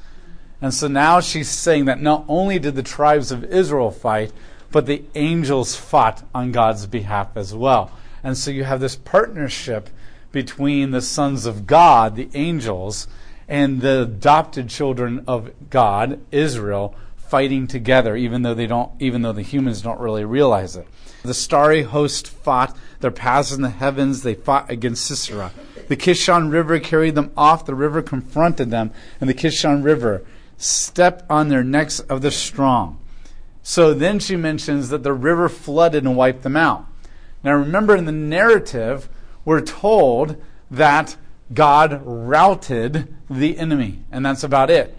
And 0.61 0.73
so 0.73 0.87
now 0.87 1.19
she's 1.19 1.49
saying 1.49 1.83
that 1.85 2.01
not 2.01 2.23
only 2.29 2.57
did 2.57 2.75
the 2.75 2.81
tribes 2.81 3.29
of 3.33 3.43
Israel 3.43 3.91
fight, 3.91 4.31
but 4.71 4.85
the 4.85 5.03
angels 5.15 5.75
fought 5.75 6.23
on 6.33 6.53
God's 6.53 6.87
behalf 6.87 7.35
as 7.35 7.53
well. 7.53 7.91
And 8.23 8.37
so 8.37 8.49
you 8.49 8.63
have 8.63 8.79
this 8.79 8.95
partnership 8.95 9.89
between 10.31 10.91
the 10.91 11.01
sons 11.01 11.45
of 11.45 11.67
God, 11.67 12.15
the 12.15 12.29
angels, 12.33 13.09
and 13.51 13.81
the 13.81 14.03
adopted 14.03 14.69
children 14.69 15.25
of 15.27 15.51
God, 15.69 16.21
Israel, 16.31 16.95
fighting 17.17 17.67
together, 17.67 18.15
even 18.15 18.43
though 18.43 18.53
they 18.53 18.65
don't, 18.65 18.89
even 18.99 19.23
though 19.23 19.33
the 19.33 19.41
humans 19.41 19.81
don't 19.81 19.99
really 19.99 20.23
realize 20.23 20.77
it. 20.77 20.87
The 21.23 21.33
starry 21.33 21.83
host 21.83 22.29
fought 22.29 22.77
their 23.01 23.11
paths 23.11 23.51
in 23.51 23.61
the 23.61 23.69
heavens. 23.69 24.23
They 24.23 24.35
fought 24.35 24.71
against 24.71 25.05
Sisera. 25.05 25.51
The 25.89 25.97
Kishon 25.97 26.49
River 26.49 26.79
carried 26.79 27.15
them 27.15 27.33
off. 27.35 27.65
The 27.65 27.75
river 27.75 28.01
confronted 28.01 28.71
them, 28.71 28.91
and 29.19 29.29
the 29.29 29.33
Kishon 29.33 29.83
River 29.83 30.23
stepped 30.55 31.29
on 31.29 31.49
their 31.49 31.63
necks 31.63 31.99
of 31.99 32.21
the 32.21 32.31
strong. 32.31 32.99
So 33.63 33.93
then 33.93 34.19
she 34.19 34.37
mentions 34.37 34.87
that 34.89 35.03
the 35.03 35.13
river 35.13 35.49
flooded 35.49 36.05
and 36.05 36.15
wiped 36.15 36.43
them 36.43 36.55
out. 36.55 36.85
Now 37.43 37.55
remember, 37.55 37.97
in 37.97 38.05
the 38.05 38.13
narrative, 38.13 39.09
we're 39.43 39.59
told 39.59 40.41
that 40.69 41.17
God 41.53 42.01
routed 42.05 43.13
the 43.37 43.57
enemy, 43.57 44.03
and 44.11 44.25
that's 44.25 44.43
about 44.43 44.69
it. 44.69 44.97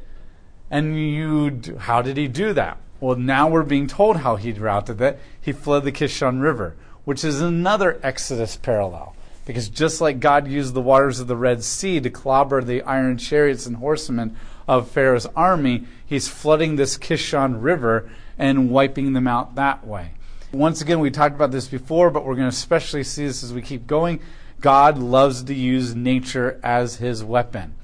And 0.71 0.99
you, 0.99 1.77
how 1.79 2.03
did 2.03 2.17
he 2.17 2.29
do 2.29 2.53
that? 2.55 2.79
Well, 3.01 3.17
now 3.17 3.49
we're 3.49 3.62
being 3.62 3.89
told 3.89 4.19
how 4.19 4.37
he 4.37 4.53
routed 4.53 4.99
that. 4.99 5.19
He 5.41 5.53
fled 5.53 5.85
the 5.85 5.93
Kishon 5.93 6.41
River, 6.41 6.77
which 7.05 7.25
is 7.25 7.41
another 7.41 8.01
Exodus 8.03 8.57
parallel. 8.57 9.15
Because 9.45 9.69
just 9.69 10.01
like 10.01 10.21
God 10.21 10.47
used 10.47 10.73
the 10.73 10.81
waters 10.81 11.19
of 11.19 11.27
the 11.27 11.37
Red 11.37 11.65
Sea 11.65 12.01
to 12.01 12.11
clobber 12.11 12.62
the 12.62 12.83
iron 12.83 13.19
chariots 13.19 13.67
and 13.67 13.77
horsemen 13.77 14.37
of 14.69 14.89
Pharaoh's 14.89 15.27
army, 15.35 15.85
he's 16.07 16.29
flooding 16.29 16.77
this 16.77 16.97
Kishon 16.97 17.61
River 17.61 18.09
and 18.39 18.71
wiping 18.71 19.12
them 19.12 19.27
out 19.27 19.57
that 19.57 19.87
way. 19.87 20.12
Once 20.53 20.81
again, 20.81 21.01
we 21.01 21.11
talked 21.11 21.35
about 21.35 21.51
this 21.51 21.67
before, 21.67 22.11
but 22.11 22.25
we're 22.25 22.37
going 22.37 22.49
to 22.49 22.57
especially 22.57 23.03
see 23.03 23.27
this 23.27 23.43
as 23.43 23.53
we 23.53 23.62
keep 23.62 23.87
going. 23.87 24.21
God 24.61 24.97
loves 24.97 25.43
to 25.45 25.55
use 25.55 25.95
nature 25.95 26.61
as 26.62 26.97
his 26.97 27.25
weapon. 27.25 27.75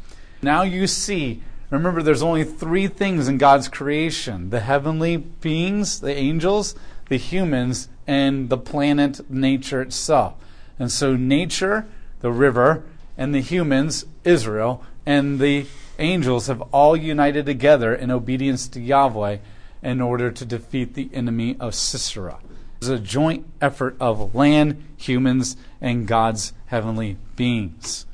Now 0.42 0.62
you 0.62 0.86
see, 0.86 1.42
remember, 1.70 2.02
there's 2.02 2.22
only 2.22 2.44
three 2.44 2.86
things 2.86 3.28
in 3.28 3.38
God's 3.38 3.68
creation 3.68 4.50
the 4.50 4.60
heavenly 4.60 5.16
beings, 5.16 6.00
the 6.00 6.14
angels, 6.14 6.74
the 7.08 7.18
humans, 7.18 7.88
and 8.06 8.48
the 8.48 8.58
planet, 8.58 9.28
nature 9.30 9.82
itself. 9.82 10.34
And 10.78 10.92
so, 10.92 11.16
nature, 11.16 11.86
the 12.20 12.30
river, 12.30 12.84
and 13.16 13.34
the 13.34 13.40
humans, 13.40 14.04
Israel, 14.24 14.84
and 15.04 15.40
the 15.40 15.66
angels 15.98 16.46
have 16.46 16.62
all 16.72 16.96
united 16.96 17.46
together 17.46 17.94
in 17.94 18.10
obedience 18.10 18.68
to 18.68 18.80
Yahweh 18.80 19.38
in 19.82 20.00
order 20.00 20.30
to 20.30 20.44
defeat 20.44 20.94
the 20.94 21.10
enemy 21.12 21.56
of 21.58 21.74
Sisera. 21.74 22.38
It's 22.78 22.88
a 22.88 22.98
joint 22.98 23.44
effort 23.60 23.96
of 23.98 24.34
land, 24.34 24.84
humans, 24.96 25.56
and 25.80 26.06
God's 26.06 26.52
heavenly 26.66 27.16
beings. 27.34 28.06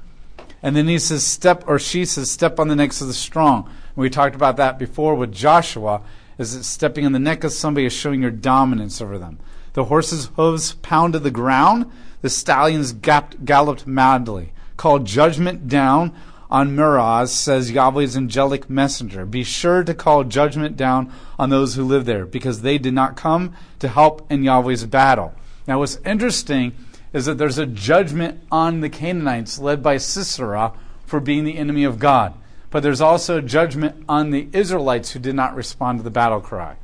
And 0.64 0.75
then 0.75 0.88
he 0.88 0.99
says, 0.99 1.26
step, 1.26 1.62
or 1.66 1.78
she 1.78 2.06
says, 2.06 2.30
step 2.30 2.59
on 2.59 2.68
the 2.68 2.75
necks 2.75 3.02
of 3.02 3.06
the 3.06 3.12
strong. 3.12 3.66
And 3.66 3.97
we 3.97 4.09
talked 4.09 4.35
about 4.35 4.56
that 4.56 4.78
before 4.78 5.14
with 5.14 5.30
Joshua, 5.30 6.00
is 6.38 6.56
that 6.56 6.64
stepping 6.64 7.04
on 7.04 7.12
the 7.12 7.18
neck 7.18 7.44
of 7.44 7.52
somebody 7.52 7.85
is 7.85 7.92
showing 7.92 8.23
your 8.23 8.30
dominance 8.30 9.02
over 9.02 9.18
them. 9.18 9.38
The 9.75 9.85
horse's 9.85 10.30
hooves 10.37 10.73
pounded 10.73 11.23
the 11.23 11.30
ground, 11.30 11.92
the 12.23 12.30
stallions 12.30 12.94
galloped 12.94 13.87
madly, 13.87 14.54
called 14.78 15.04
judgment 15.04 15.68
down 15.68 16.14
on 16.50 16.75
Meroz, 16.75 17.28
says 17.28 17.71
Yahweh's 17.71 18.16
angelic 18.16 18.71
messenger. 18.71 19.26
Be 19.26 19.44
sure 19.44 19.85
to 19.85 19.92
call 19.92 20.25
judgment 20.25 20.78
down 20.78 21.12
on 21.38 21.50
those 21.50 21.75
who 21.75 21.85
live 21.85 22.06
there, 22.06 22.25
because 22.25 22.62
they 22.62 22.78
did 22.78 22.94
not 22.94 23.16
come 23.16 23.54
to 23.80 23.88
help 23.88 24.33
in 24.33 24.42
Yahweh's 24.42 24.87
battle. 24.87 25.35
Now, 25.66 25.80
what's 25.80 25.99
interesting 26.06 26.73
is 27.14 27.26
that 27.26 27.38
there's 27.38 27.59
a 27.59 27.64
judgment 27.64 28.42
on 28.50 28.80
the 28.80 28.90
Canaanites 28.90 29.59
led 29.59 29.83
by 29.83 29.97
Sisera 29.97 30.73
for 31.06 31.21
being 31.21 31.44
the 31.44 31.56
enemy 31.56 31.85
of 31.85 32.00
God. 32.00 32.35
But 32.71 32.83
there's 32.83 33.00
also 33.00 33.38
a 33.38 33.42
judgment 33.42 34.04
on 34.09 34.30
the 34.30 34.49
Israelites 34.52 35.12
who 35.12 35.21
did 35.21 35.37
not 35.37 35.54
respond 35.54 36.00
to 36.00 36.02
the 36.02 36.11
battle 36.11 36.40
cry. 36.40 36.76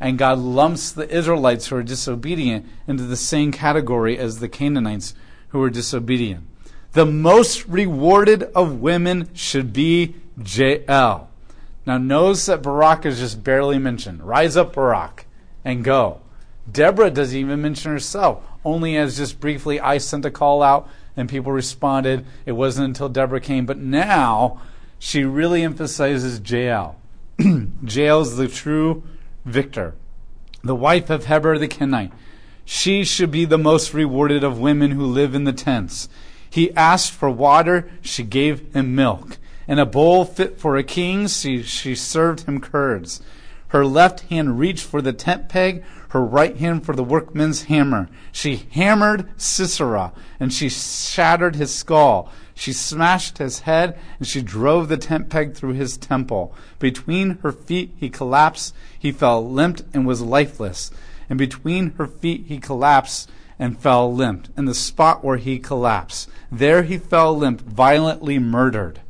And 0.00 0.16
God 0.16 0.38
lumps 0.38 0.90
the 0.90 1.08
Israelites 1.14 1.66
who 1.66 1.76
are 1.76 1.82
disobedient 1.82 2.64
into 2.86 3.02
the 3.02 3.16
same 3.16 3.52
category 3.52 4.16
as 4.16 4.38
the 4.38 4.48
Canaanites 4.48 5.14
who 5.48 5.58
were 5.58 5.70
disobedient. 5.70 6.46
The 6.92 7.04
most 7.04 7.66
rewarded 7.66 8.44
of 8.54 8.80
women 8.80 9.28
should 9.34 9.74
be 9.74 10.14
Jael. 10.42 11.28
Now, 11.84 11.98
notice 11.98 12.46
that 12.46 12.62
Barak 12.62 13.04
is 13.04 13.18
just 13.18 13.44
barely 13.44 13.78
mentioned. 13.78 14.22
Rise 14.22 14.56
up, 14.56 14.74
Barak, 14.74 15.26
and 15.62 15.84
go. 15.84 16.22
Deborah 16.70 17.10
doesn't 17.10 17.38
even 17.38 17.62
mention 17.62 17.92
herself, 17.92 18.44
only 18.64 18.96
as 18.96 19.16
just 19.16 19.40
briefly, 19.40 19.80
I 19.80 19.98
sent 19.98 20.24
a 20.24 20.30
call 20.30 20.62
out 20.62 20.88
and 21.16 21.28
people 21.28 21.52
responded. 21.52 22.24
It 22.46 22.52
wasn't 22.52 22.88
until 22.88 23.08
Deborah 23.08 23.40
came. 23.40 23.66
But 23.66 23.78
now 23.78 24.60
she 24.98 25.24
really 25.24 25.62
emphasizes 25.62 26.40
Jael. 26.48 26.96
Jael 27.38 28.20
is 28.20 28.36
the 28.36 28.48
true 28.48 29.02
victor, 29.44 29.94
the 30.62 30.74
wife 30.74 31.10
of 31.10 31.26
Heber 31.26 31.58
the 31.58 31.68
Kenite. 31.68 32.12
She 32.64 33.04
should 33.04 33.30
be 33.30 33.44
the 33.44 33.58
most 33.58 33.94
rewarded 33.94 34.44
of 34.44 34.58
women 34.58 34.90
who 34.90 35.06
live 35.06 35.34
in 35.34 35.44
the 35.44 35.52
tents. 35.52 36.08
He 36.50 36.74
asked 36.74 37.12
for 37.12 37.30
water, 37.30 37.90
she 38.02 38.22
gave 38.22 38.72
him 38.74 38.94
milk. 38.94 39.38
In 39.66 39.78
a 39.78 39.86
bowl 39.86 40.24
fit 40.24 40.58
for 40.58 40.76
a 40.76 40.82
king, 40.82 41.28
she, 41.28 41.62
she 41.62 41.94
served 41.94 42.42
him 42.42 42.60
curds. 42.60 43.20
Her 43.68 43.84
left 43.84 44.20
hand 44.28 44.58
reached 44.58 44.84
for 44.84 45.02
the 45.02 45.12
tent 45.12 45.48
peg, 45.48 45.84
her 46.08 46.24
right 46.24 46.56
hand 46.56 46.84
for 46.84 46.94
the 46.94 47.04
workman's 47.04 47.64
hammer. 47.64 48.08
She 48.32 48.66
hammered 48.70 49.28
Sisera, 49.36 50.12
and 50.40 50.52
she 50.52 50.68
shattered 50.68 51.56
his 51.56 51.74
skull. 51.74 52.30
She 52.54 52.72
smashed 52.72 53.38
his 53.38 53.60
head, 53.60 53.98
and 54.18 54.26
she 54.26 54.40
drove 54.40 54.88
the 54.88 54.96
tent 54.96 55.28
peg 55.28 55.54
through 55.54 55.74
his 55.74 55.96
temple. 55.96 56.54
Between 56.78 57.38
her 57.42 57.52
feet 57.52 57.92
he 57.96 58.08
collapsed, 58.08 58.74
he 58.98 59.12
fell 59.12 59.48
limp 59.48 59.82
and 59.92 60.06
was 60.06 60.22
lifeless. 60.22 60.90
And 61.28 61.38
between 61.38 61.90
her 61.98 62.06
feet 62.06 62.46
he 62.46 62.58
collapsed 62.58 63.30
and 63.58 63.78
fell 63.78 64.12
limp. 64.12 64.48
In 64.56 64.64
the 64.64 64.74
spot 64.74 65.22
where 65.22 65.36
he 65.36 65.58
collapsed, 65.58 66.30
there 66.50 66.84
he 66.84 66.96
fell 66.96 67.36
limp, 67.36 67.60
violently 67.60 68.38
murdered. 68.38 69.00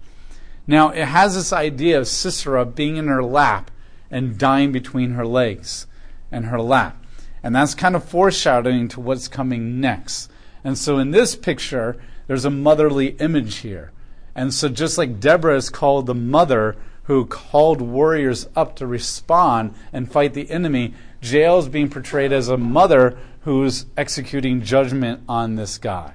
Now, 0.67 0.91
it 0.91 1.07
has 1.07 1.35
this 1.35 1.53
idea 1.53 1.99
of 1.99 2.09
Sisera 2.09 2.67
being 2.67 2.97
in 2.97 3.07
her 3.07 3.23
lap 3.23 3.71
and 4.11 4.37
dying 4.37 4.73
between 4.73 5.13
her 5.13 5.27
legs 5.27 5.87
and 6.31 6.47
her 6.47 6.61
lap. 6.61 7.05
And 7.43 7.55
that's 7.55 7.75
kind 7.75 7.95
of 7.97 8.05
foreshadowing 8.05 8.89
to 8.89 9.01
what's 9.01 9.29
coming 9.29 9.81
next. 9.81 10.31
And 10.65 10.77
so 10.77 10.99
in 10.99 11.13
this 11.13 11.37
picture, 11.37 11.97
there's 12.27 12.45
a 12.45 12.51
motherly 12.51 13.09
image 13.19 13.57
here. 13.59 13.93
And 14.35 14.53
so 14.53 14.69
just 14.69 14.99
like 14.99 15.21
Deborah 15.21 15.57
is 15.57 15.71
called 15.71 16.07
the 16.07 16.15
mother 16.15 16.77
who 17.05 17.25
called 17.25 17.81
warriors 17.81 18.49
up 18.55 18.77
to 18.77 18.87
respond 18.87 19.75
and 19.93 20.13
fight 20.13 20.35
the 20.35 20.51
enemy, 20.51 20.95
Jael 21.23 21.59
is 21.59 21.69
being 21.69 21.89
portrayed 21.89 22.33
as 22.33 22.49
a 22.49 22.57
mother 22.57 23.19
who's 23.41 23.87
executing 23.97 24.63
judgment 24.63 25.23
on 25.29 25.57
this 25.57 25.79
guy. 25.79 26.13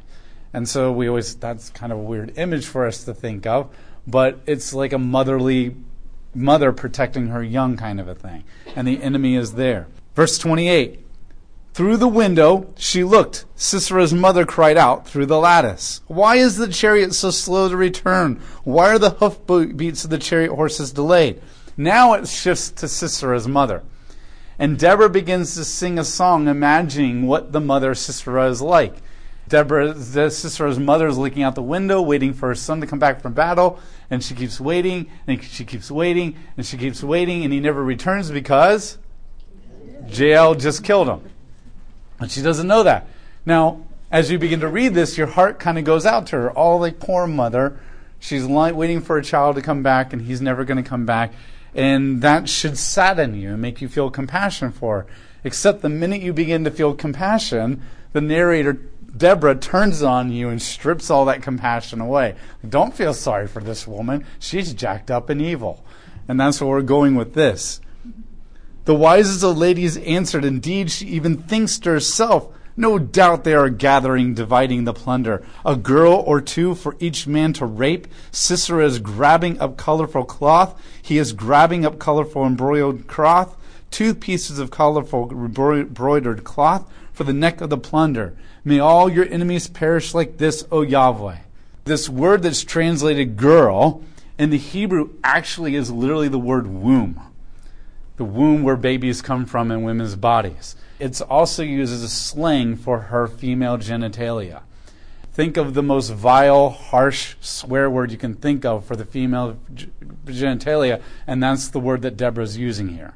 And 0.53 0.69
so 0.69 0.91
we 0.91 1.07
always, 1.07 1.35
that's 1.35 1.71
kind 1.71 1.91
of 1.91 1.97
a 1.97 2.03
weird 2.03 2.37
image 2.37 2.67
for 2.67 2.85
us 2.85 3.03
to 3.05 3.13
think 3.13 3.47
of, 3.47 3.75
but 4.05 4.39
it's 4.45 4.71
like 4.73 4.93
a 4.93 4.99
motherly 4.99 5.75
mother 6.35 6.71
protecting 6.71 7.27
her 7.29 7.43
young 7.43 7.75
kind 7.75 7.99
of 7.99 8.07
a 8.07 8.13
thing. 8.13 8.43
And 8.75 8.87
the 8.87 9.01
enemy 9.01 9.35
is 9.35 9.53
there. 9.53 9.87
Verse 10.15 10.37
28. 10.37 10.99
Through 11.73 11.97
the 11.97 12.07
window 12.07 12.71
she 12.77 13.03
looked. 13.03 13.45
Sisera's 13.55 14.13
mother 14.13 14.45
cried 14.45 14.77
out 14.77 15.07
through 15.07 15.25
the 15.25 15.39
lattice. 15.39 16.01
Why 16.05 16.35
is 16.35 16.57
the 16.57 16.67
chariot 16.67 17.15
so 17.15 17.31
slow 17.31 17.67
to 17.67 17.75
return? 17.75 18.39
Why 18.63 18.89
are 18.89 18.99
the 18.99 19.09
hoof 19.11 19.39
beats 19.75 20.03
of 20.03 20.11
the 20.11 20.19
chariot 20.19 20.53
horses 20.53 20.91
delayed? 20.91 21.41
Now 21.75 22.13
it 22.13 22.27
shifts 22.27 22.69
to 22.71 22.87
Sisera's 22.87 23.47
mother. 23.47 23.81
And 24.59 24.77
Deborah 24.77 25.09
begins 25.09 25.55
to 25.55 25.65
sing 25.65 25.97
a 25.97 26.03
song 26.03 26.47
imagining 26.47 27.25
what 27.25 27.51
the 27.51 27.59
mother 27.59 27.95
Sisera 27.95 28.49
is 28.49 28.61
like. 28.61 28.97
Deborah, 29.47 29.95
Sisera's 29.95 30.77
mother 30.77 31.07
is 31.07 31.17
looking 31.17 31.41
out 31.41 31.55
the 31.55 31.63
window, 31.63 32.01
waiting 32.01 32.33
for 32.33 32.49
her 32.49 32.55
son 32.55 32.79
to 32.81 32.87
come 32.87 32.99
back 32.99 33.19
from 33.19 33.33
battle, 33.33 33.79
and 34.11 34.23
she 34.23 34.35
keeps 34.35 34.61
waiting, 34.61 35.09
and 35.25 35.43
she 35.43 35.65
keeps 35.65 35.89
waiting, 35.89 36.35
and 36.55 36.65
she 36.65 36.77
keeps 36.77 37.03
waiting, 37.03 37.43
and 37.43 37.51
he 37.51 37.59
never 37.59 37.83
returns 37.83 38.29
because 38.29 38.99
Jael 40.07 40.55
just 40.55 40.83
killed 40.83 41.07
him. 41.07 41.21
And 42.19 42.31
she 42.31 42.41
doesn't 42.41 42.67
know 42.67 42.83
that. 42.83 43.07
Now, 43.45 43.85
as 44.11 44.29
you 44.31 44.37
begin 44.37 44.59
to 44.61 44.67
read 44.67 44.93
this, 44.93 45.17
your 45.17 45.27
heart 45.27 45.59
kind 45.59 45.77
of 45.77 45.83
goes 45.83 46.05
out 46.05 46.27
to 46.27 46.35
her. 46.37 46.57
Oh, 46.57 46.77
like 46.77 46.99
poor 46.99 47.27
mother. 47.27 47.79
She's 48.19 48.45
waiting 48.45 49.01
for 49.01 49.17
a 49.17 49.23
child 49.23 49.55
to 49.55 49.61
come 49.61 49.83
back, 49.83 50.13
and 50.13 50.21
he's 50.21 50.41
never 50.41 50.63
going 50.63 50.81
to 50.81 50.87
come 50.87 51.05
back. 51.05 51.33
And 51.75 52.21
that 52.21 52.47
should 52.47 52.77
sadden 52.77 53.35
you 53.35 53.53
and 53.53 53.61
make 53.61 53.81
you 53.81 53.89
feel 53.89 54.09
compassion 54.09 54.71
for 54.71 55.01
her. 55.01 55.07
Except 55.43 55.81
the 55.81 55.89
minute 55.89 56.21
you 56.21 56.31
begin 56.31 56.63
to 56.63 56.71
feel 56.71 56.93
compassion, 56.93 57.81
the 58.13 58.21
narrator, 58.21 58.73
Deborah, 59.17 59.55
turns 59.55 60.01
on 60.01 60.31
you 60.31 60.47
and 60.47 60.61
strips 60.61 61.09
all 61.09 61.25
that 61.25 61.41
compassion 61.41 61.99
away. 61.99 62.35
Don't 62.67 62.93
feel 62.95 63.13
sorry 63.13 63.47
for 63.47 63.61
this 63.61 63.85
woman. 63.85 64.25
She's 64.39 64.73
jacked 64.73 65.11
up 65.11 65.29
and 65.29 65.41
evil. 65.41 65.83
And 66.27 66.39
that's 66.39 66.61
where 66.61 66.69
we're 66.69 66.81
going 66.81 67.15
with 67.15 67.33
this. 67.33 67.81
The 68.85 68.95
wisest 68.95 69.43
of 69.43 69.57
ladies 69.57 69.97
answered, 69.97 70.43
Indeed, 70.43 70.91
she 70.91 71.05
even 71.07 71.37
thinks 71.37 71.79
to 71.79 71.89
herself, 71.89 72.49
no 72.75 72.97
doubt 72.97 73.43
they 73.43 73.53
are 73.53 73.69
gathering, 73.69 74.33
dividing 74.33 74.83
the 74.83 74.93
plunder. 74.93 75.45
A 75.65 75.75
girl 75.75 76.13
or 76.13 76.41
two 76.41 76.73
for 76.73 76.95
each 76.99 77.27
man 77.27 77.53
to 77.53 77.65
rape. 77.65 78.07
Sisera 78.31 78.85
is 78.85 78.99
grabbing 78.99 79.59
up 79.59 79.77
colorful 79.77 80.25
cloth. 80.25 80.81
He 81.01 81.17
is 81.17 81.33
grabbing 81.33 81.85
up 81.85 81.99
colorful 81.99 82.45
embroidered 82.45 83.07
cloth. 83.07 83.55
Two 83.91 84.15
pieces 84.15 84.57
of 84.57 84.71
colorful 84.71 85.29
embroidered 85.31 86.43
cloth 86.43 86.91
for 87.13 87.23
the 87.23 87.33
neck 87.33 87.61
of 87.61 87.69
the 87.69 87.77
plunder. 87.77 88.35
May 88.65 88.79
all 88.79 89.07
your 89.07 89.25
enemies 89.29 89.67
perish 89.67 90.15
like 90.15 90.37
this, 90.37 90.65
O 90.71 90.81
Yahweh. 90.81 91.37
This 91.85 92.09
word 92.09 92.41
that's 92.41 92.63
translated 92.63 93.37
girl 93.37 94.01
in 94.39 94.49
the 94.49 94.57
Hebrew 94.57 95.11
actually 95.23 95.75
is 95.75 95.91
literally 95.91 96.27
the 96.27 96.39
word 96.39 96.65
womb. 96.65 97.21
The 98.17 98.25
womb 98.25 98.63
where 98.63 98.75
babies 98.75 99.21
come 99.21 99.45
from 99.45 99.71
in 99.71 99.83
women's 99.83 100.15
bodies. 100.15 100.75
It's 100.99 101.21
also 101.21 101.63
used 101.63 101.91
as 101.91 102.03
a 102.03 102.09
slang 102.09 102.75
for 102.75 102.99
her 102.99 103.27
female 103.27 103.77
genitalia. 103.77 104.61
Think 105.33 105.57
of 105.57 105.73
the 105.73 105.81
most 105.81 106.09
vile, 106.09 106.69
harsh 106.69 107.35
swear 107.41 107.89
word 107.89 108.11
you 108.11 108.17
can 108.17 108.35
think 108.35 108.63
of 108.65 108.85
for 108.85 108.95
the 108.95 109.05
female 109.05 109.57
genitalia, 110.25 111.01
and 111.25 111.41
that's 111.41 111.69
the 111.69 111.79
word 111.79 112.03
that 112.03 112.15
Deborah's 112.15 112.55
using 112.55 112.89
here. 112.89 113.15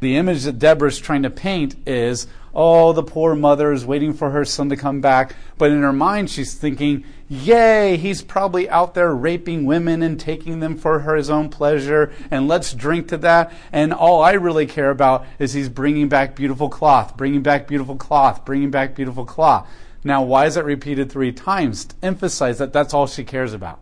The 0.00 0.16
image 0.16 0.42
that 0.44 0.58
Deborah's 0.58 0.98
trying 0.98 1.22
to 1.22 1.30
paint 1.30 1.76
is 1.86 2.26
oh, 2.58 2.92
the 2.92 3.04
poor 3.04 3.36
mother 3.36 3.70
is 3.70 3.86
waiting 3.86 4.12
for 4.12 4.30
her 4.30 4.44
son 4.44 4.68
to 4.68 4.76
come 4.76 5.00
back. 5.00 5.36
But 5.58 5.70
in 5.70 5.80
her 5.80 5.92
mind, 5.92 6.28
she's 6.28 6.54
thinking, 6.54 7.04
yay, 7.28 7.96
he's 7.96 8.20
probably 8.20 8.68
out 8.68 8.94
there 8.94 9.14
raping 9.14 9.64
women 9.64 10.02
and 10.02 10.18
taking 10.18 10.58
them 10.58 10.76
for 10.76 10.98
his 11.14 11.30
own 11.30 11.50
pleasure, 11.50 12.12
and 12.32 12.48
let's 12.48 12.74
drink 12.74 13.06
to 13.08 13.16
that. 13.18 13.52
And 13.70 13.94
all 13.94 14.20
I 14.22 14.32
really 14.32 14.66
care 14.66 14.90
about 14.90 15.24
is 15.38 15.52
he's 15.52 15.68
bringing 15.68 16.08
back 16.08 16.34
beautiful 16.34 16.68
cloth, 16.68 17.16
bringing 17.16 17.42
back 17.42 17.68
beautiful 17.68 17.94
cloth, 17.94 18.44
bringing 18.44 18.72
back 18.72 18.96
beautiful 18.96 19.24
cloth. 19.24 19.68
Now, 20.02 20.24
why 20.24 20.46
is 20.46 20.56
that 20.56 20.64
repeated 20.64 21.12
three 21.12 21.30
times? 21.30 21.84
To 21.84 21.94
emphasize 22.02 22.58
that 22.58 22.72
that's 22.72 22.92
all 22.92 23.06
she 23.06 23.22
cares 23.22 23.52
about. 23.52 23.78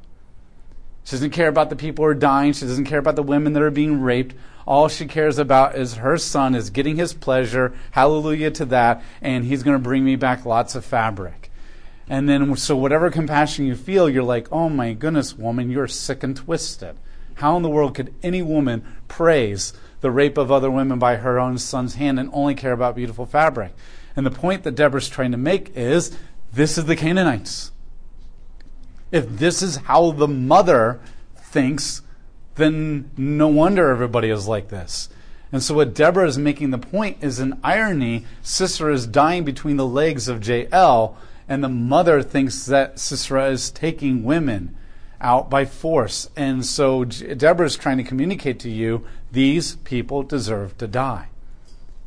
She 1.06 1.12
doesn't 1.12 1.30
care 1.30 1.46
about 1.46 1.70
the 1.70 1.76
people 1.76 2.04
who 2.04 2.10
are 2.10 2.14
dying. 2.14 2.52
She 2.52 2.66
doesn't 2.66 2.86
care 2.86 2.98
about 2.98 3.14
the 3.14 3.22
women 3.22 3.52
that 3.52 3.62
are 3.62 3.70
being 3.70 4.00
raped. 4.00 4.34
All 4.66 4.88
she 4.88 5.06
cares 5.06 5.38
about 5.38 5.76
is 5.76 5.94
her 5.94 6.18
son 6.18 6.56
is 6.56 6.70
getting 6.70 6.96
his 6.96 7.14
pleasure. 7.14 7.72
Hallelujah 7.92 8.50
to 8.50 8.64
that. 8.64 9.04
And 9.22 9.44
he's 9.44 9.62
going 9.62 9.76
to 9.76 9.82
bring 9.82 10.04
me 10.04 10.16
back 10.16 10.44
lots 10.44 10.75
of 10.75 10.84
fabric. 10.84 11.52
And 12.08 12.28
then, 12.28 12.56
so 12.56 12.76
whatever 12.76 13.08
compassion 13.08 13.66
you 13.66 13.76
feel, 13.76 14.10
you're 14.10 14.25
like, 14.25 14.48
oh 14.50 14.68
my 14.68 14.94
goodness, 14.94 15.38
woman, 15.38 15.70
you're 15.70 15.86
sick 15.86 16.25
and 16.25 16.36
twisted. 16.36 16.96
How 17.34 17.56
in 17.56 17.62
the 17.62 17.68
world 17.68 17.94
could 17.94 18.12
any 18.25 18.42
woman 18.42 18.84
praise 19.06 19.75
the 20.00 20.10
rape 20.10 20.36
of 20.36 20.50
other 20.50 20.72
women 20.72 20.98
by 20.98 21.16
her 21.16 21.38
own 21.38 21.58
son's 21.58 21.94
hand 21.94 22.18
and 22.18 22.30
only 22.32 22.56
care 22.56 22.72
about 22.72 22.96
beautiful 22.96 23.26
fabric? 23.26 23.76
And 24.16 24.26
the 24.26 24.32
point 24.32 24.64
that 24.64 24.75
Deborah's 24.75 25.08
trying 25.08 25.30
to 25.30 25.38
make 25.38 25.76
is 25.76 26.16
this 26.52 26.76
is 26.76 26.86
the 26.86 26.96
Canaanites. 26.96 27.70
If 29.16 29.38
this 29.38 29.62
is 29.62 29.76
how 29.76 30.11
the 30.11 30.28
mother 30.28 31.00
thinks, 31.37 32.02
then 32.56 33.11
no 33.16 33.49
wonder 33.49 33.88
everybody 33.88 34.28
is 34.28 34.46
like 34.46 34.68
this. 34.68 35.08
And 35.50 35.62
so, 35.62 35.75
what 35.75 35.94
Deborah 35.94 36.28
is 36.28 36.37
making 36.37 36.70
the 36.70 36.78
point 36.78 37.16
is 37.23 37.38
an 37.38 37.58
irony. 37.64 38.26
Sisera 38.42 38.92
is 38.92 39.06
dying 39.06 39.44
between 39.44 39.78
the 39.78 39.87
legs 39.87 40.28
of 40.28 40.46
Jael, 40.46 41.16
and 41.49 41.64
the 41.64 41.68
mother 41.70 42.23
thinks 42.23 42.66
that 42.66 42.99
Sisera 42.99 43.49
is 43.49 43.70
taking 43.70 44.23
women. 44.23 44.76
out 45.18 45.49
by 45.49 45.64
force. 45.64 46.28
And 46.37 46.64
so 46.64 47.04
Deborah 47.04 47.66
is 47.66 47.76
trying 47.76 47.96
to 47.96 48.04
communicate 48.04 48.61
to 48.61 48.70
you 48.70 49.06
these 49.32 49.76
people 49.76 50.23
deserve 50.23 50.76
to 50.78 50.87
die. 50.87 51.28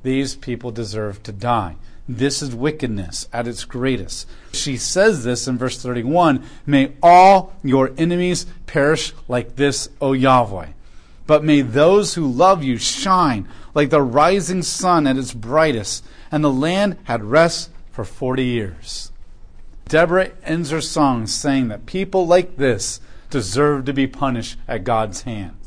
These 0.03 0.35
people 0.35 0.71
deserve 0.71 1.23
to 1.23 1.31
die. 1.31 1.75
This 2.11 2.41
is 2.41 2.55
wickedness 2.55 3.29
at 3.31 3.47
its 3.47 3.65
greatest. 3.65 4.27
She 4.51 4.77
says 4.77 5.23
this 5.23 5.47
in 5.47 5.59
verse 5.59 5.79
31 5.79 6.43
May 6.65 6.93
all 7.03 7.53
your 7.61 7.91
enemies 7.99 8.47
perish 8.65 9.13
like 9.27 9.57
this, 9.57 9.89
O 10.01 10.13
Yahweh. 10.13 10.69
But 11.27 11.43
may 11.43 11.61
those 11.61 12.15
who 12.15 12.27
love 12.27 12.63
you 12.63 12.79
shine 12.79 13.47
like 13.75 13.91
the 13.91 14.01
rising 14.01 14.63
sun 14.63 15.05
at 15.05 15.17
its 15.17 15.35
brightest. 15.35 16.03
And 16.31 16.43
the 16.43 16.51
land 16.51 16.97
had 17.03 17.23
rest 17.23 17.69
for 17.91 18.03
40 18.03 18.43
years. 18.43 19.11
Deborah 19.87 20.31
ends 20.43 20.71
her 20.71 20.81
song 20.81 21.27
saying 21.27 21.67
that 21.67 21.85
people 21.85 22.25
like 22.25 22.57
this 22.57 23.01
deserve 23.29 23.85
to 23.85 23.93
be 23.93 24.07
punished 24.07 24.57
at 24.67 24.83
God's 24.83 25.21
hand. 25.21 25.58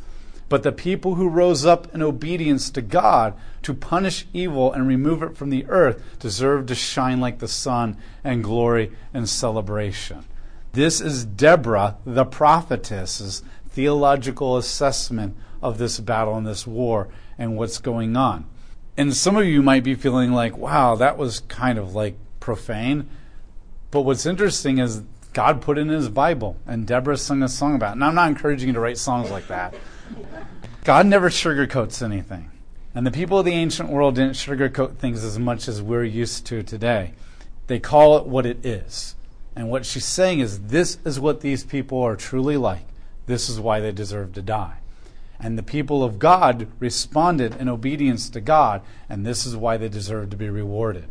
But 0.53 0.65
the 0.65 0.71
people 0.71 1.15
who 1.15 1.31
rose 1.31 1.65
up 1.65 1.95
in 1.95 2.03
obedience 2.03 2.69
to 2.73 2.83
God 2.83 3.33
to 3.63 3.73
punish 3.73 4.27
evil 4.35 4.71
and 4.71 4.87
remove 4.87 5.23
it 5.23 5.35
from 5.35 5.49
the 5.49 5.65
earth 5.71 6.19
deserve 6.19 6.67
to 6.67 6.75
shine 6.75 7.21
like 7.21 7.39
the 7.39 7.49
sun 7.49 7.97
and 8.23 8.45
glory 8.45 8.93
and 9.15 9.27
celebration. 9.27 10.27
This 10.75 11.01
is 11.01 11.25
Deborah, 11.25 11.97
the 12.05 12.27
prophetess's 12.27 13.43
theological 13.71 14.59
assessment 14.59 15.39
of 15.63 15.79
this 15.79 15.99
battle 16.01 16.37
and 16.37 16.47
this 16.47 16.67
war 16.67 17.09
and 17.39 17.57
what's 17.57 17.79
going 17.79 18.15
on. 18.15 18.45
And 18.99 19.17
some 19.17 19.39
of 19.39 19.47
you 19.47 19.63
might 19.63 19.85
be 19.85 19.95
feeling 19.95 20.33
like, 20.33 20.55
wow, 20.59 20.97
that 20.97 21.17
was 21.17 21.41
kind 21.41 21.79
of 21.79 21.95
like 21.95 22.19
profane. 22.41 23.09
But 23.91 24.03
what's 24.03 24.27
interesting 24.27 24.77
is 24.77 25.03
God 25.33 25.63
put 25.63 25.79
it 25.79 25.81
in 25.81 25.89
his 25.89 26.11
Bible, 26.11 26.59
and 26.67 26.87
Deborah 26.87 27.17
sung 27.17 27.43
a 27.43 27.49
song 27.49 27.75
about 27.75 27.93
it. 27.93 27.93
And 27.93 28.05
I'm 28.05 28.15
not 28.15 28.29
encouraging 28.29 28.69
you 28.69 28.75
to 28.75 28.81
write 28.81 28.99
songs 28.99 29.31
like 29.31 29.49
that. 29.49 29.75
God 30.85 31.07
never 31.07 31.31
sugarcoats 31.31 32.03
anything. 32.03 32.51
And 32.95 33.07
the 33.07 33.11
people 33.11 33.39
of 33.39 33.45
the 33.45 33.53
ancient 33.53 33.89
world 33.89 34.17
didn't 34.17 34.35
sugarcoat 34.35 34.97
things 34.97 35.25
as 35.25 35.39
much 35.39 35.69
as 35.69 35.81
we're 35.81 36.05
used 36.05 36.45
to 36.47 36.63
today. 36.63 37.13
They 37.67 37.79
call 37.79 38.19
it 38.19 38.27
what 38.27 38.45
it 38.45 38.67
is. 38.67 39.15
And 39.55 39.71
what 39.71 39.87
she's 39.87 40.05
saying 40.05 40.41
is 40.41 40.67
this 40.67 40.99
is 41.05 41.21
what 41.21 41.41
these 41.41 41.65
people 41.65 42.03
are 42.03 42.17
truly 42.17 42.57
like. 42.57 42.85
This 43.27 43.49
is 43.49 43.61
why 43.61 43.81
they 43.81 43.93
deserve 43.93 44.33
to 44.35 44.43
die. 44.43 44.79
And 45.39 45.57
the 45.57 45.63
people 45.63 46.05
of 46.05 46.19
God 46.19 46.69
responded 46.79 47.57
in 47.57 47.69
obedience 47.69 48.29
to 48.31 48.41
God, 48.41 48.83
and 49.09 49.25
this 49.25 49.47
is 49.47 49.57
why 49.57 49.77
they 49.77 49.89
deserve 49.89 50.31
to 50.31 50.37
be 50.37 50.49
rewarded. 50.49 51.05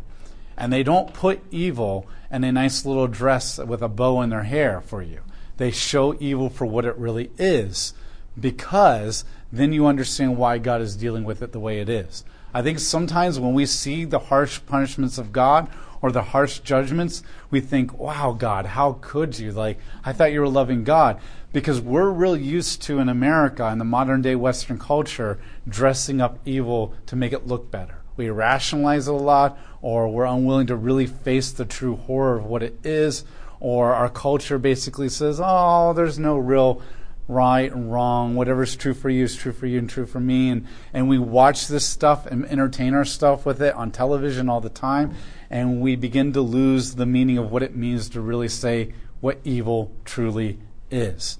And 0.56 0.72
they 0.72 0.82
don't 0.82 1.12
put 1.12 1.42
evil 1.50 2.06
in 2.30 2.44
a 2.44 2.52
nice 2.52 2.84
little 2.84 3.06
dress 3.06 3.58
with 3.58 3.82
a 3.82 3.88
bow 3.88 4.22
in 4.22 4.30
their 4.30 4.44
hair 4.44 4.80
for 4.80 5.02
you. 5.02 5.20
They 5.56 5.70
show 5.70 6.16
evil 6.18 6.48
for 6.48 6.66
what 6.66 6.84
it 6.84 6.96
really 6.96 7.30
is 7.38 7.94
because 8.38 9.24
then 9.52 9.72
you 9.72 9.86
understand 9.86 10.36
why 10.36 10.58
God 10.58 10.80
is 10.80 10.96
dealing 10.96 11.24
with 11.24 11.42
it 11.42 11.52
the 11.52 11.60
way 11.60 11.80
it 11.80 11.88
is. 11.88 12.24
I 12.54 12.62
think 12.62 12.78
sometimes 12.78 13.40
when 13.40 13.54
we 13.54 13.66
see 13.66 14.04
the 14.04 14.18
harsh 14.18 14.60
punishments 14.66 15.18
of 15.18 15.32
God 15.32 15.68
or 16.00 16.12
the 16.12 16.22
harsh 16.22 16.58
judgments, 16.58 17.22
we 17.50 17.60
think, 17.60 17.98
wow, 17.98 18.32
God, 18.32 18.66
how 18.66 18.98
could 19.00 19.38
you? 19.38 19.52
Like, 19.52 19.78
I 20.04 20.12
thought 20.12 20.32
you 20.32 20.40
were 20.40 20.48
loving 20.48 20.84
God. 20.84 21.20
Because 21.52 21.80
we're 21.80 22.10
real 22.10 22.36
used 22.36 22.82
to 22.82 22.98
in 22.98 23.08
America, 23.08 23.66
in 23.68 23.78
the 23.78 23.84
modern 23.84 24.22
day 24.22 24.34
Western 24.34 24.78
culture, 24.78 25.38
dressing 25.68 26.20
up 26.20 26.38
evil 26.44 26.94
to 27.06 27.16
make 27.16 27.32
it 27.32 27.46
look 27.46 27.70
better. 27.70 27.96
We 28.16 28.30
rationalize 28.30 29.06
it 29.06 29.14
a 29.14 29.16
lot, 29.16 29.58
or 29.80 30.08
we're 30.08 30.24
unwilling 30.24 30.66
to 30.68 30.76
really 30.76 31.06
face 31.06 31.52
the 31.52 31.64
true 31.64 31.96
horror 31.96 32.38
of 32.38 32.46
what 32.46 32.62
it 32.62 32.78
is, 32.84 33.24
or 33.60 33.94
our 33.94 34.08
culture 34.08 34.58
basically 34.58 35.08
says, 35.08 35.40
oh, 35.42 35.92
there's 35.92 36.18
no 36.18 36.36
real 36.36 36.82
right 37.28 37.70
and 37.70 37.92
wrong. 37.92 38.34
Whatever's 38.34 38.76
true 38.76 38.94
for 38.94 39.08
you 39.08 39.24
is 39.24 39.36
true 39.36 39.52
for 39.52 39.66
you 39.66 39.78
and 39.78 39.88
true 39.88 40.06
for 40.06 40.20
me. 40.20 40.50
And, 40.50 40.66
and 40.92 41.08
we 41.08 41.18
watch 41.18 41.68
this 41.68 41.86
stuff 41.86 42.26
and 42.26 42.44
entertain 42.46 42.94
ourselves 42.94 43.44
with 43.44 43.62
it 43.62 43.74
on 43.74 43.90
television 43.90 44.48
all 44.48 44.60
the 44.60 44.68
time. 44.68 45.14
And 45.50 45.80
we 45.80 45.96
begin 45.96 46.32
to 46.32 46.40
lose 46.40 46.94
the 46.94 47.06
meaning 47.06 47.38
of 47.38 47.50
what 47.50 47.62
it 47.62 47.76
means 47.76 48.08
to 48.10 48.20
really 48.20 48.48
say 48.48 48.92
what 49.20 49.38
evil 49.44 49.92
truly 50.04 50.58
is. 50.90 51.38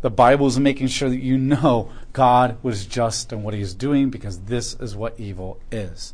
The 0.00 0.10
Bible 0.10 0.46
is 0.48 0.58
making 0.58 0.88
sure 0.88 1.08
that 1.08 1.22
you 1.22 1.38
know 1.38 1.90
God 2.12 2.58
was 2.62 2.84
just 2.84 3.32
in 3.32 3.42
what 3.42 3.54
he's 3.54 3.72
doing 3.72 4.10
because 4.10 4.40
this 4.40 4.74
is 4.74 4.94
what 4.94 5.18
evil 5.18 5.58
is. 5.72 6.12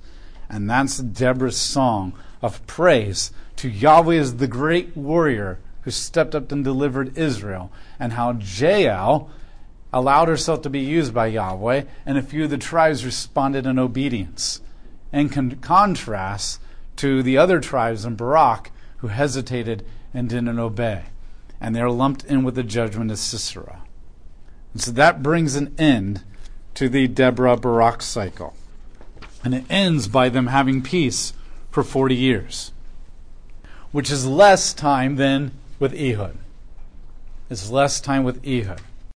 And 0.48 0.70
that's 0.70 0.98
Deborah's 0.98 1.56
song 1.56 2.12
of 2.42 2.64
praise 2.66 3.32
to 3.56 3.68
Yahweh 3.68 4.16
as 4.16 4.36
the 4.36 4.46
great 4.46 4.96
warrior 4.96 5.58
who 5.82 5.90
stepped 5.90 6.34
up 6.34 6.52
and 6.52 6.64
delivered 6.64 7.16
Israel, 7.16 7.72
and 7.98 8.14
how 8.14 8.32
Jael 8.32 9.30
allowed 9.92 10.28
herself 10.28 10.62
to 10.62 10.70
be 10.70 10.80
used 10.80 11.12
by 11.12 11.26
Yahweh, 11.26 11.84
and 12.06 12.18
a 12.18 12.22
few 12.22 12.44
of 12.44 12.50
the 12.50 12.58
tribes 12.58 13.04
responded 13.04 13.66
in 13.66 13.78
obedience. 13.78 14.60
In 15.12 15.28
con- 15.28 15.56
contrast 15.56 16.60
to 16.96 17.22
the 17.22 17.36
other 17.36 17.60
tribes 17.60 18.04
in 18.04 18.14
Barak 18.14 18.70
who 18.98 19.08
hesitated 19.08 19.84
and 20.12 20.28
didn't 20.28 20.58
obey. 20.58 21.04
And 21.60 21.74
they're 21.74 21.90
lumped 21.90 22.24
in 22.24 22.44
with 22.44 22.54
the 22.54 22.62
judgment 22.62 23.10
of 23.10 23.18
Sisera. 23.18 23.82
And 24.72 24.82
so 24.82 24.92
that 24.92 25.22
brings 25.22 25.56
an 25.56 25.74
end 25.78 26.22
to 26.74 26.88
the 26.88 27.08
Deborah 27.08 27.56
Barak 27.56 28.02
cycle. 28.02 28.54
And 29.42 29.54
it 29.54 29.64
ends 29.68 30.08
by 30.08 30.28
them 30.28 30.48
having 30.48 30.82
peace 30.82 31.32
for 31.70 31.82
40 31.82 32.14
years, 32.14 32.72
which 33.90 34.10
is 34.10 34.26
less 34.26 34.72
time 34.72 35.16
than 35.16 35.52
with 35.80 35.92
Ehud. 35.94 36.36
It's 37.48 37.68
less 37.68 38.00
time 38.00 38.22
with 38.22 38.46
Ehud. 38.46 38.80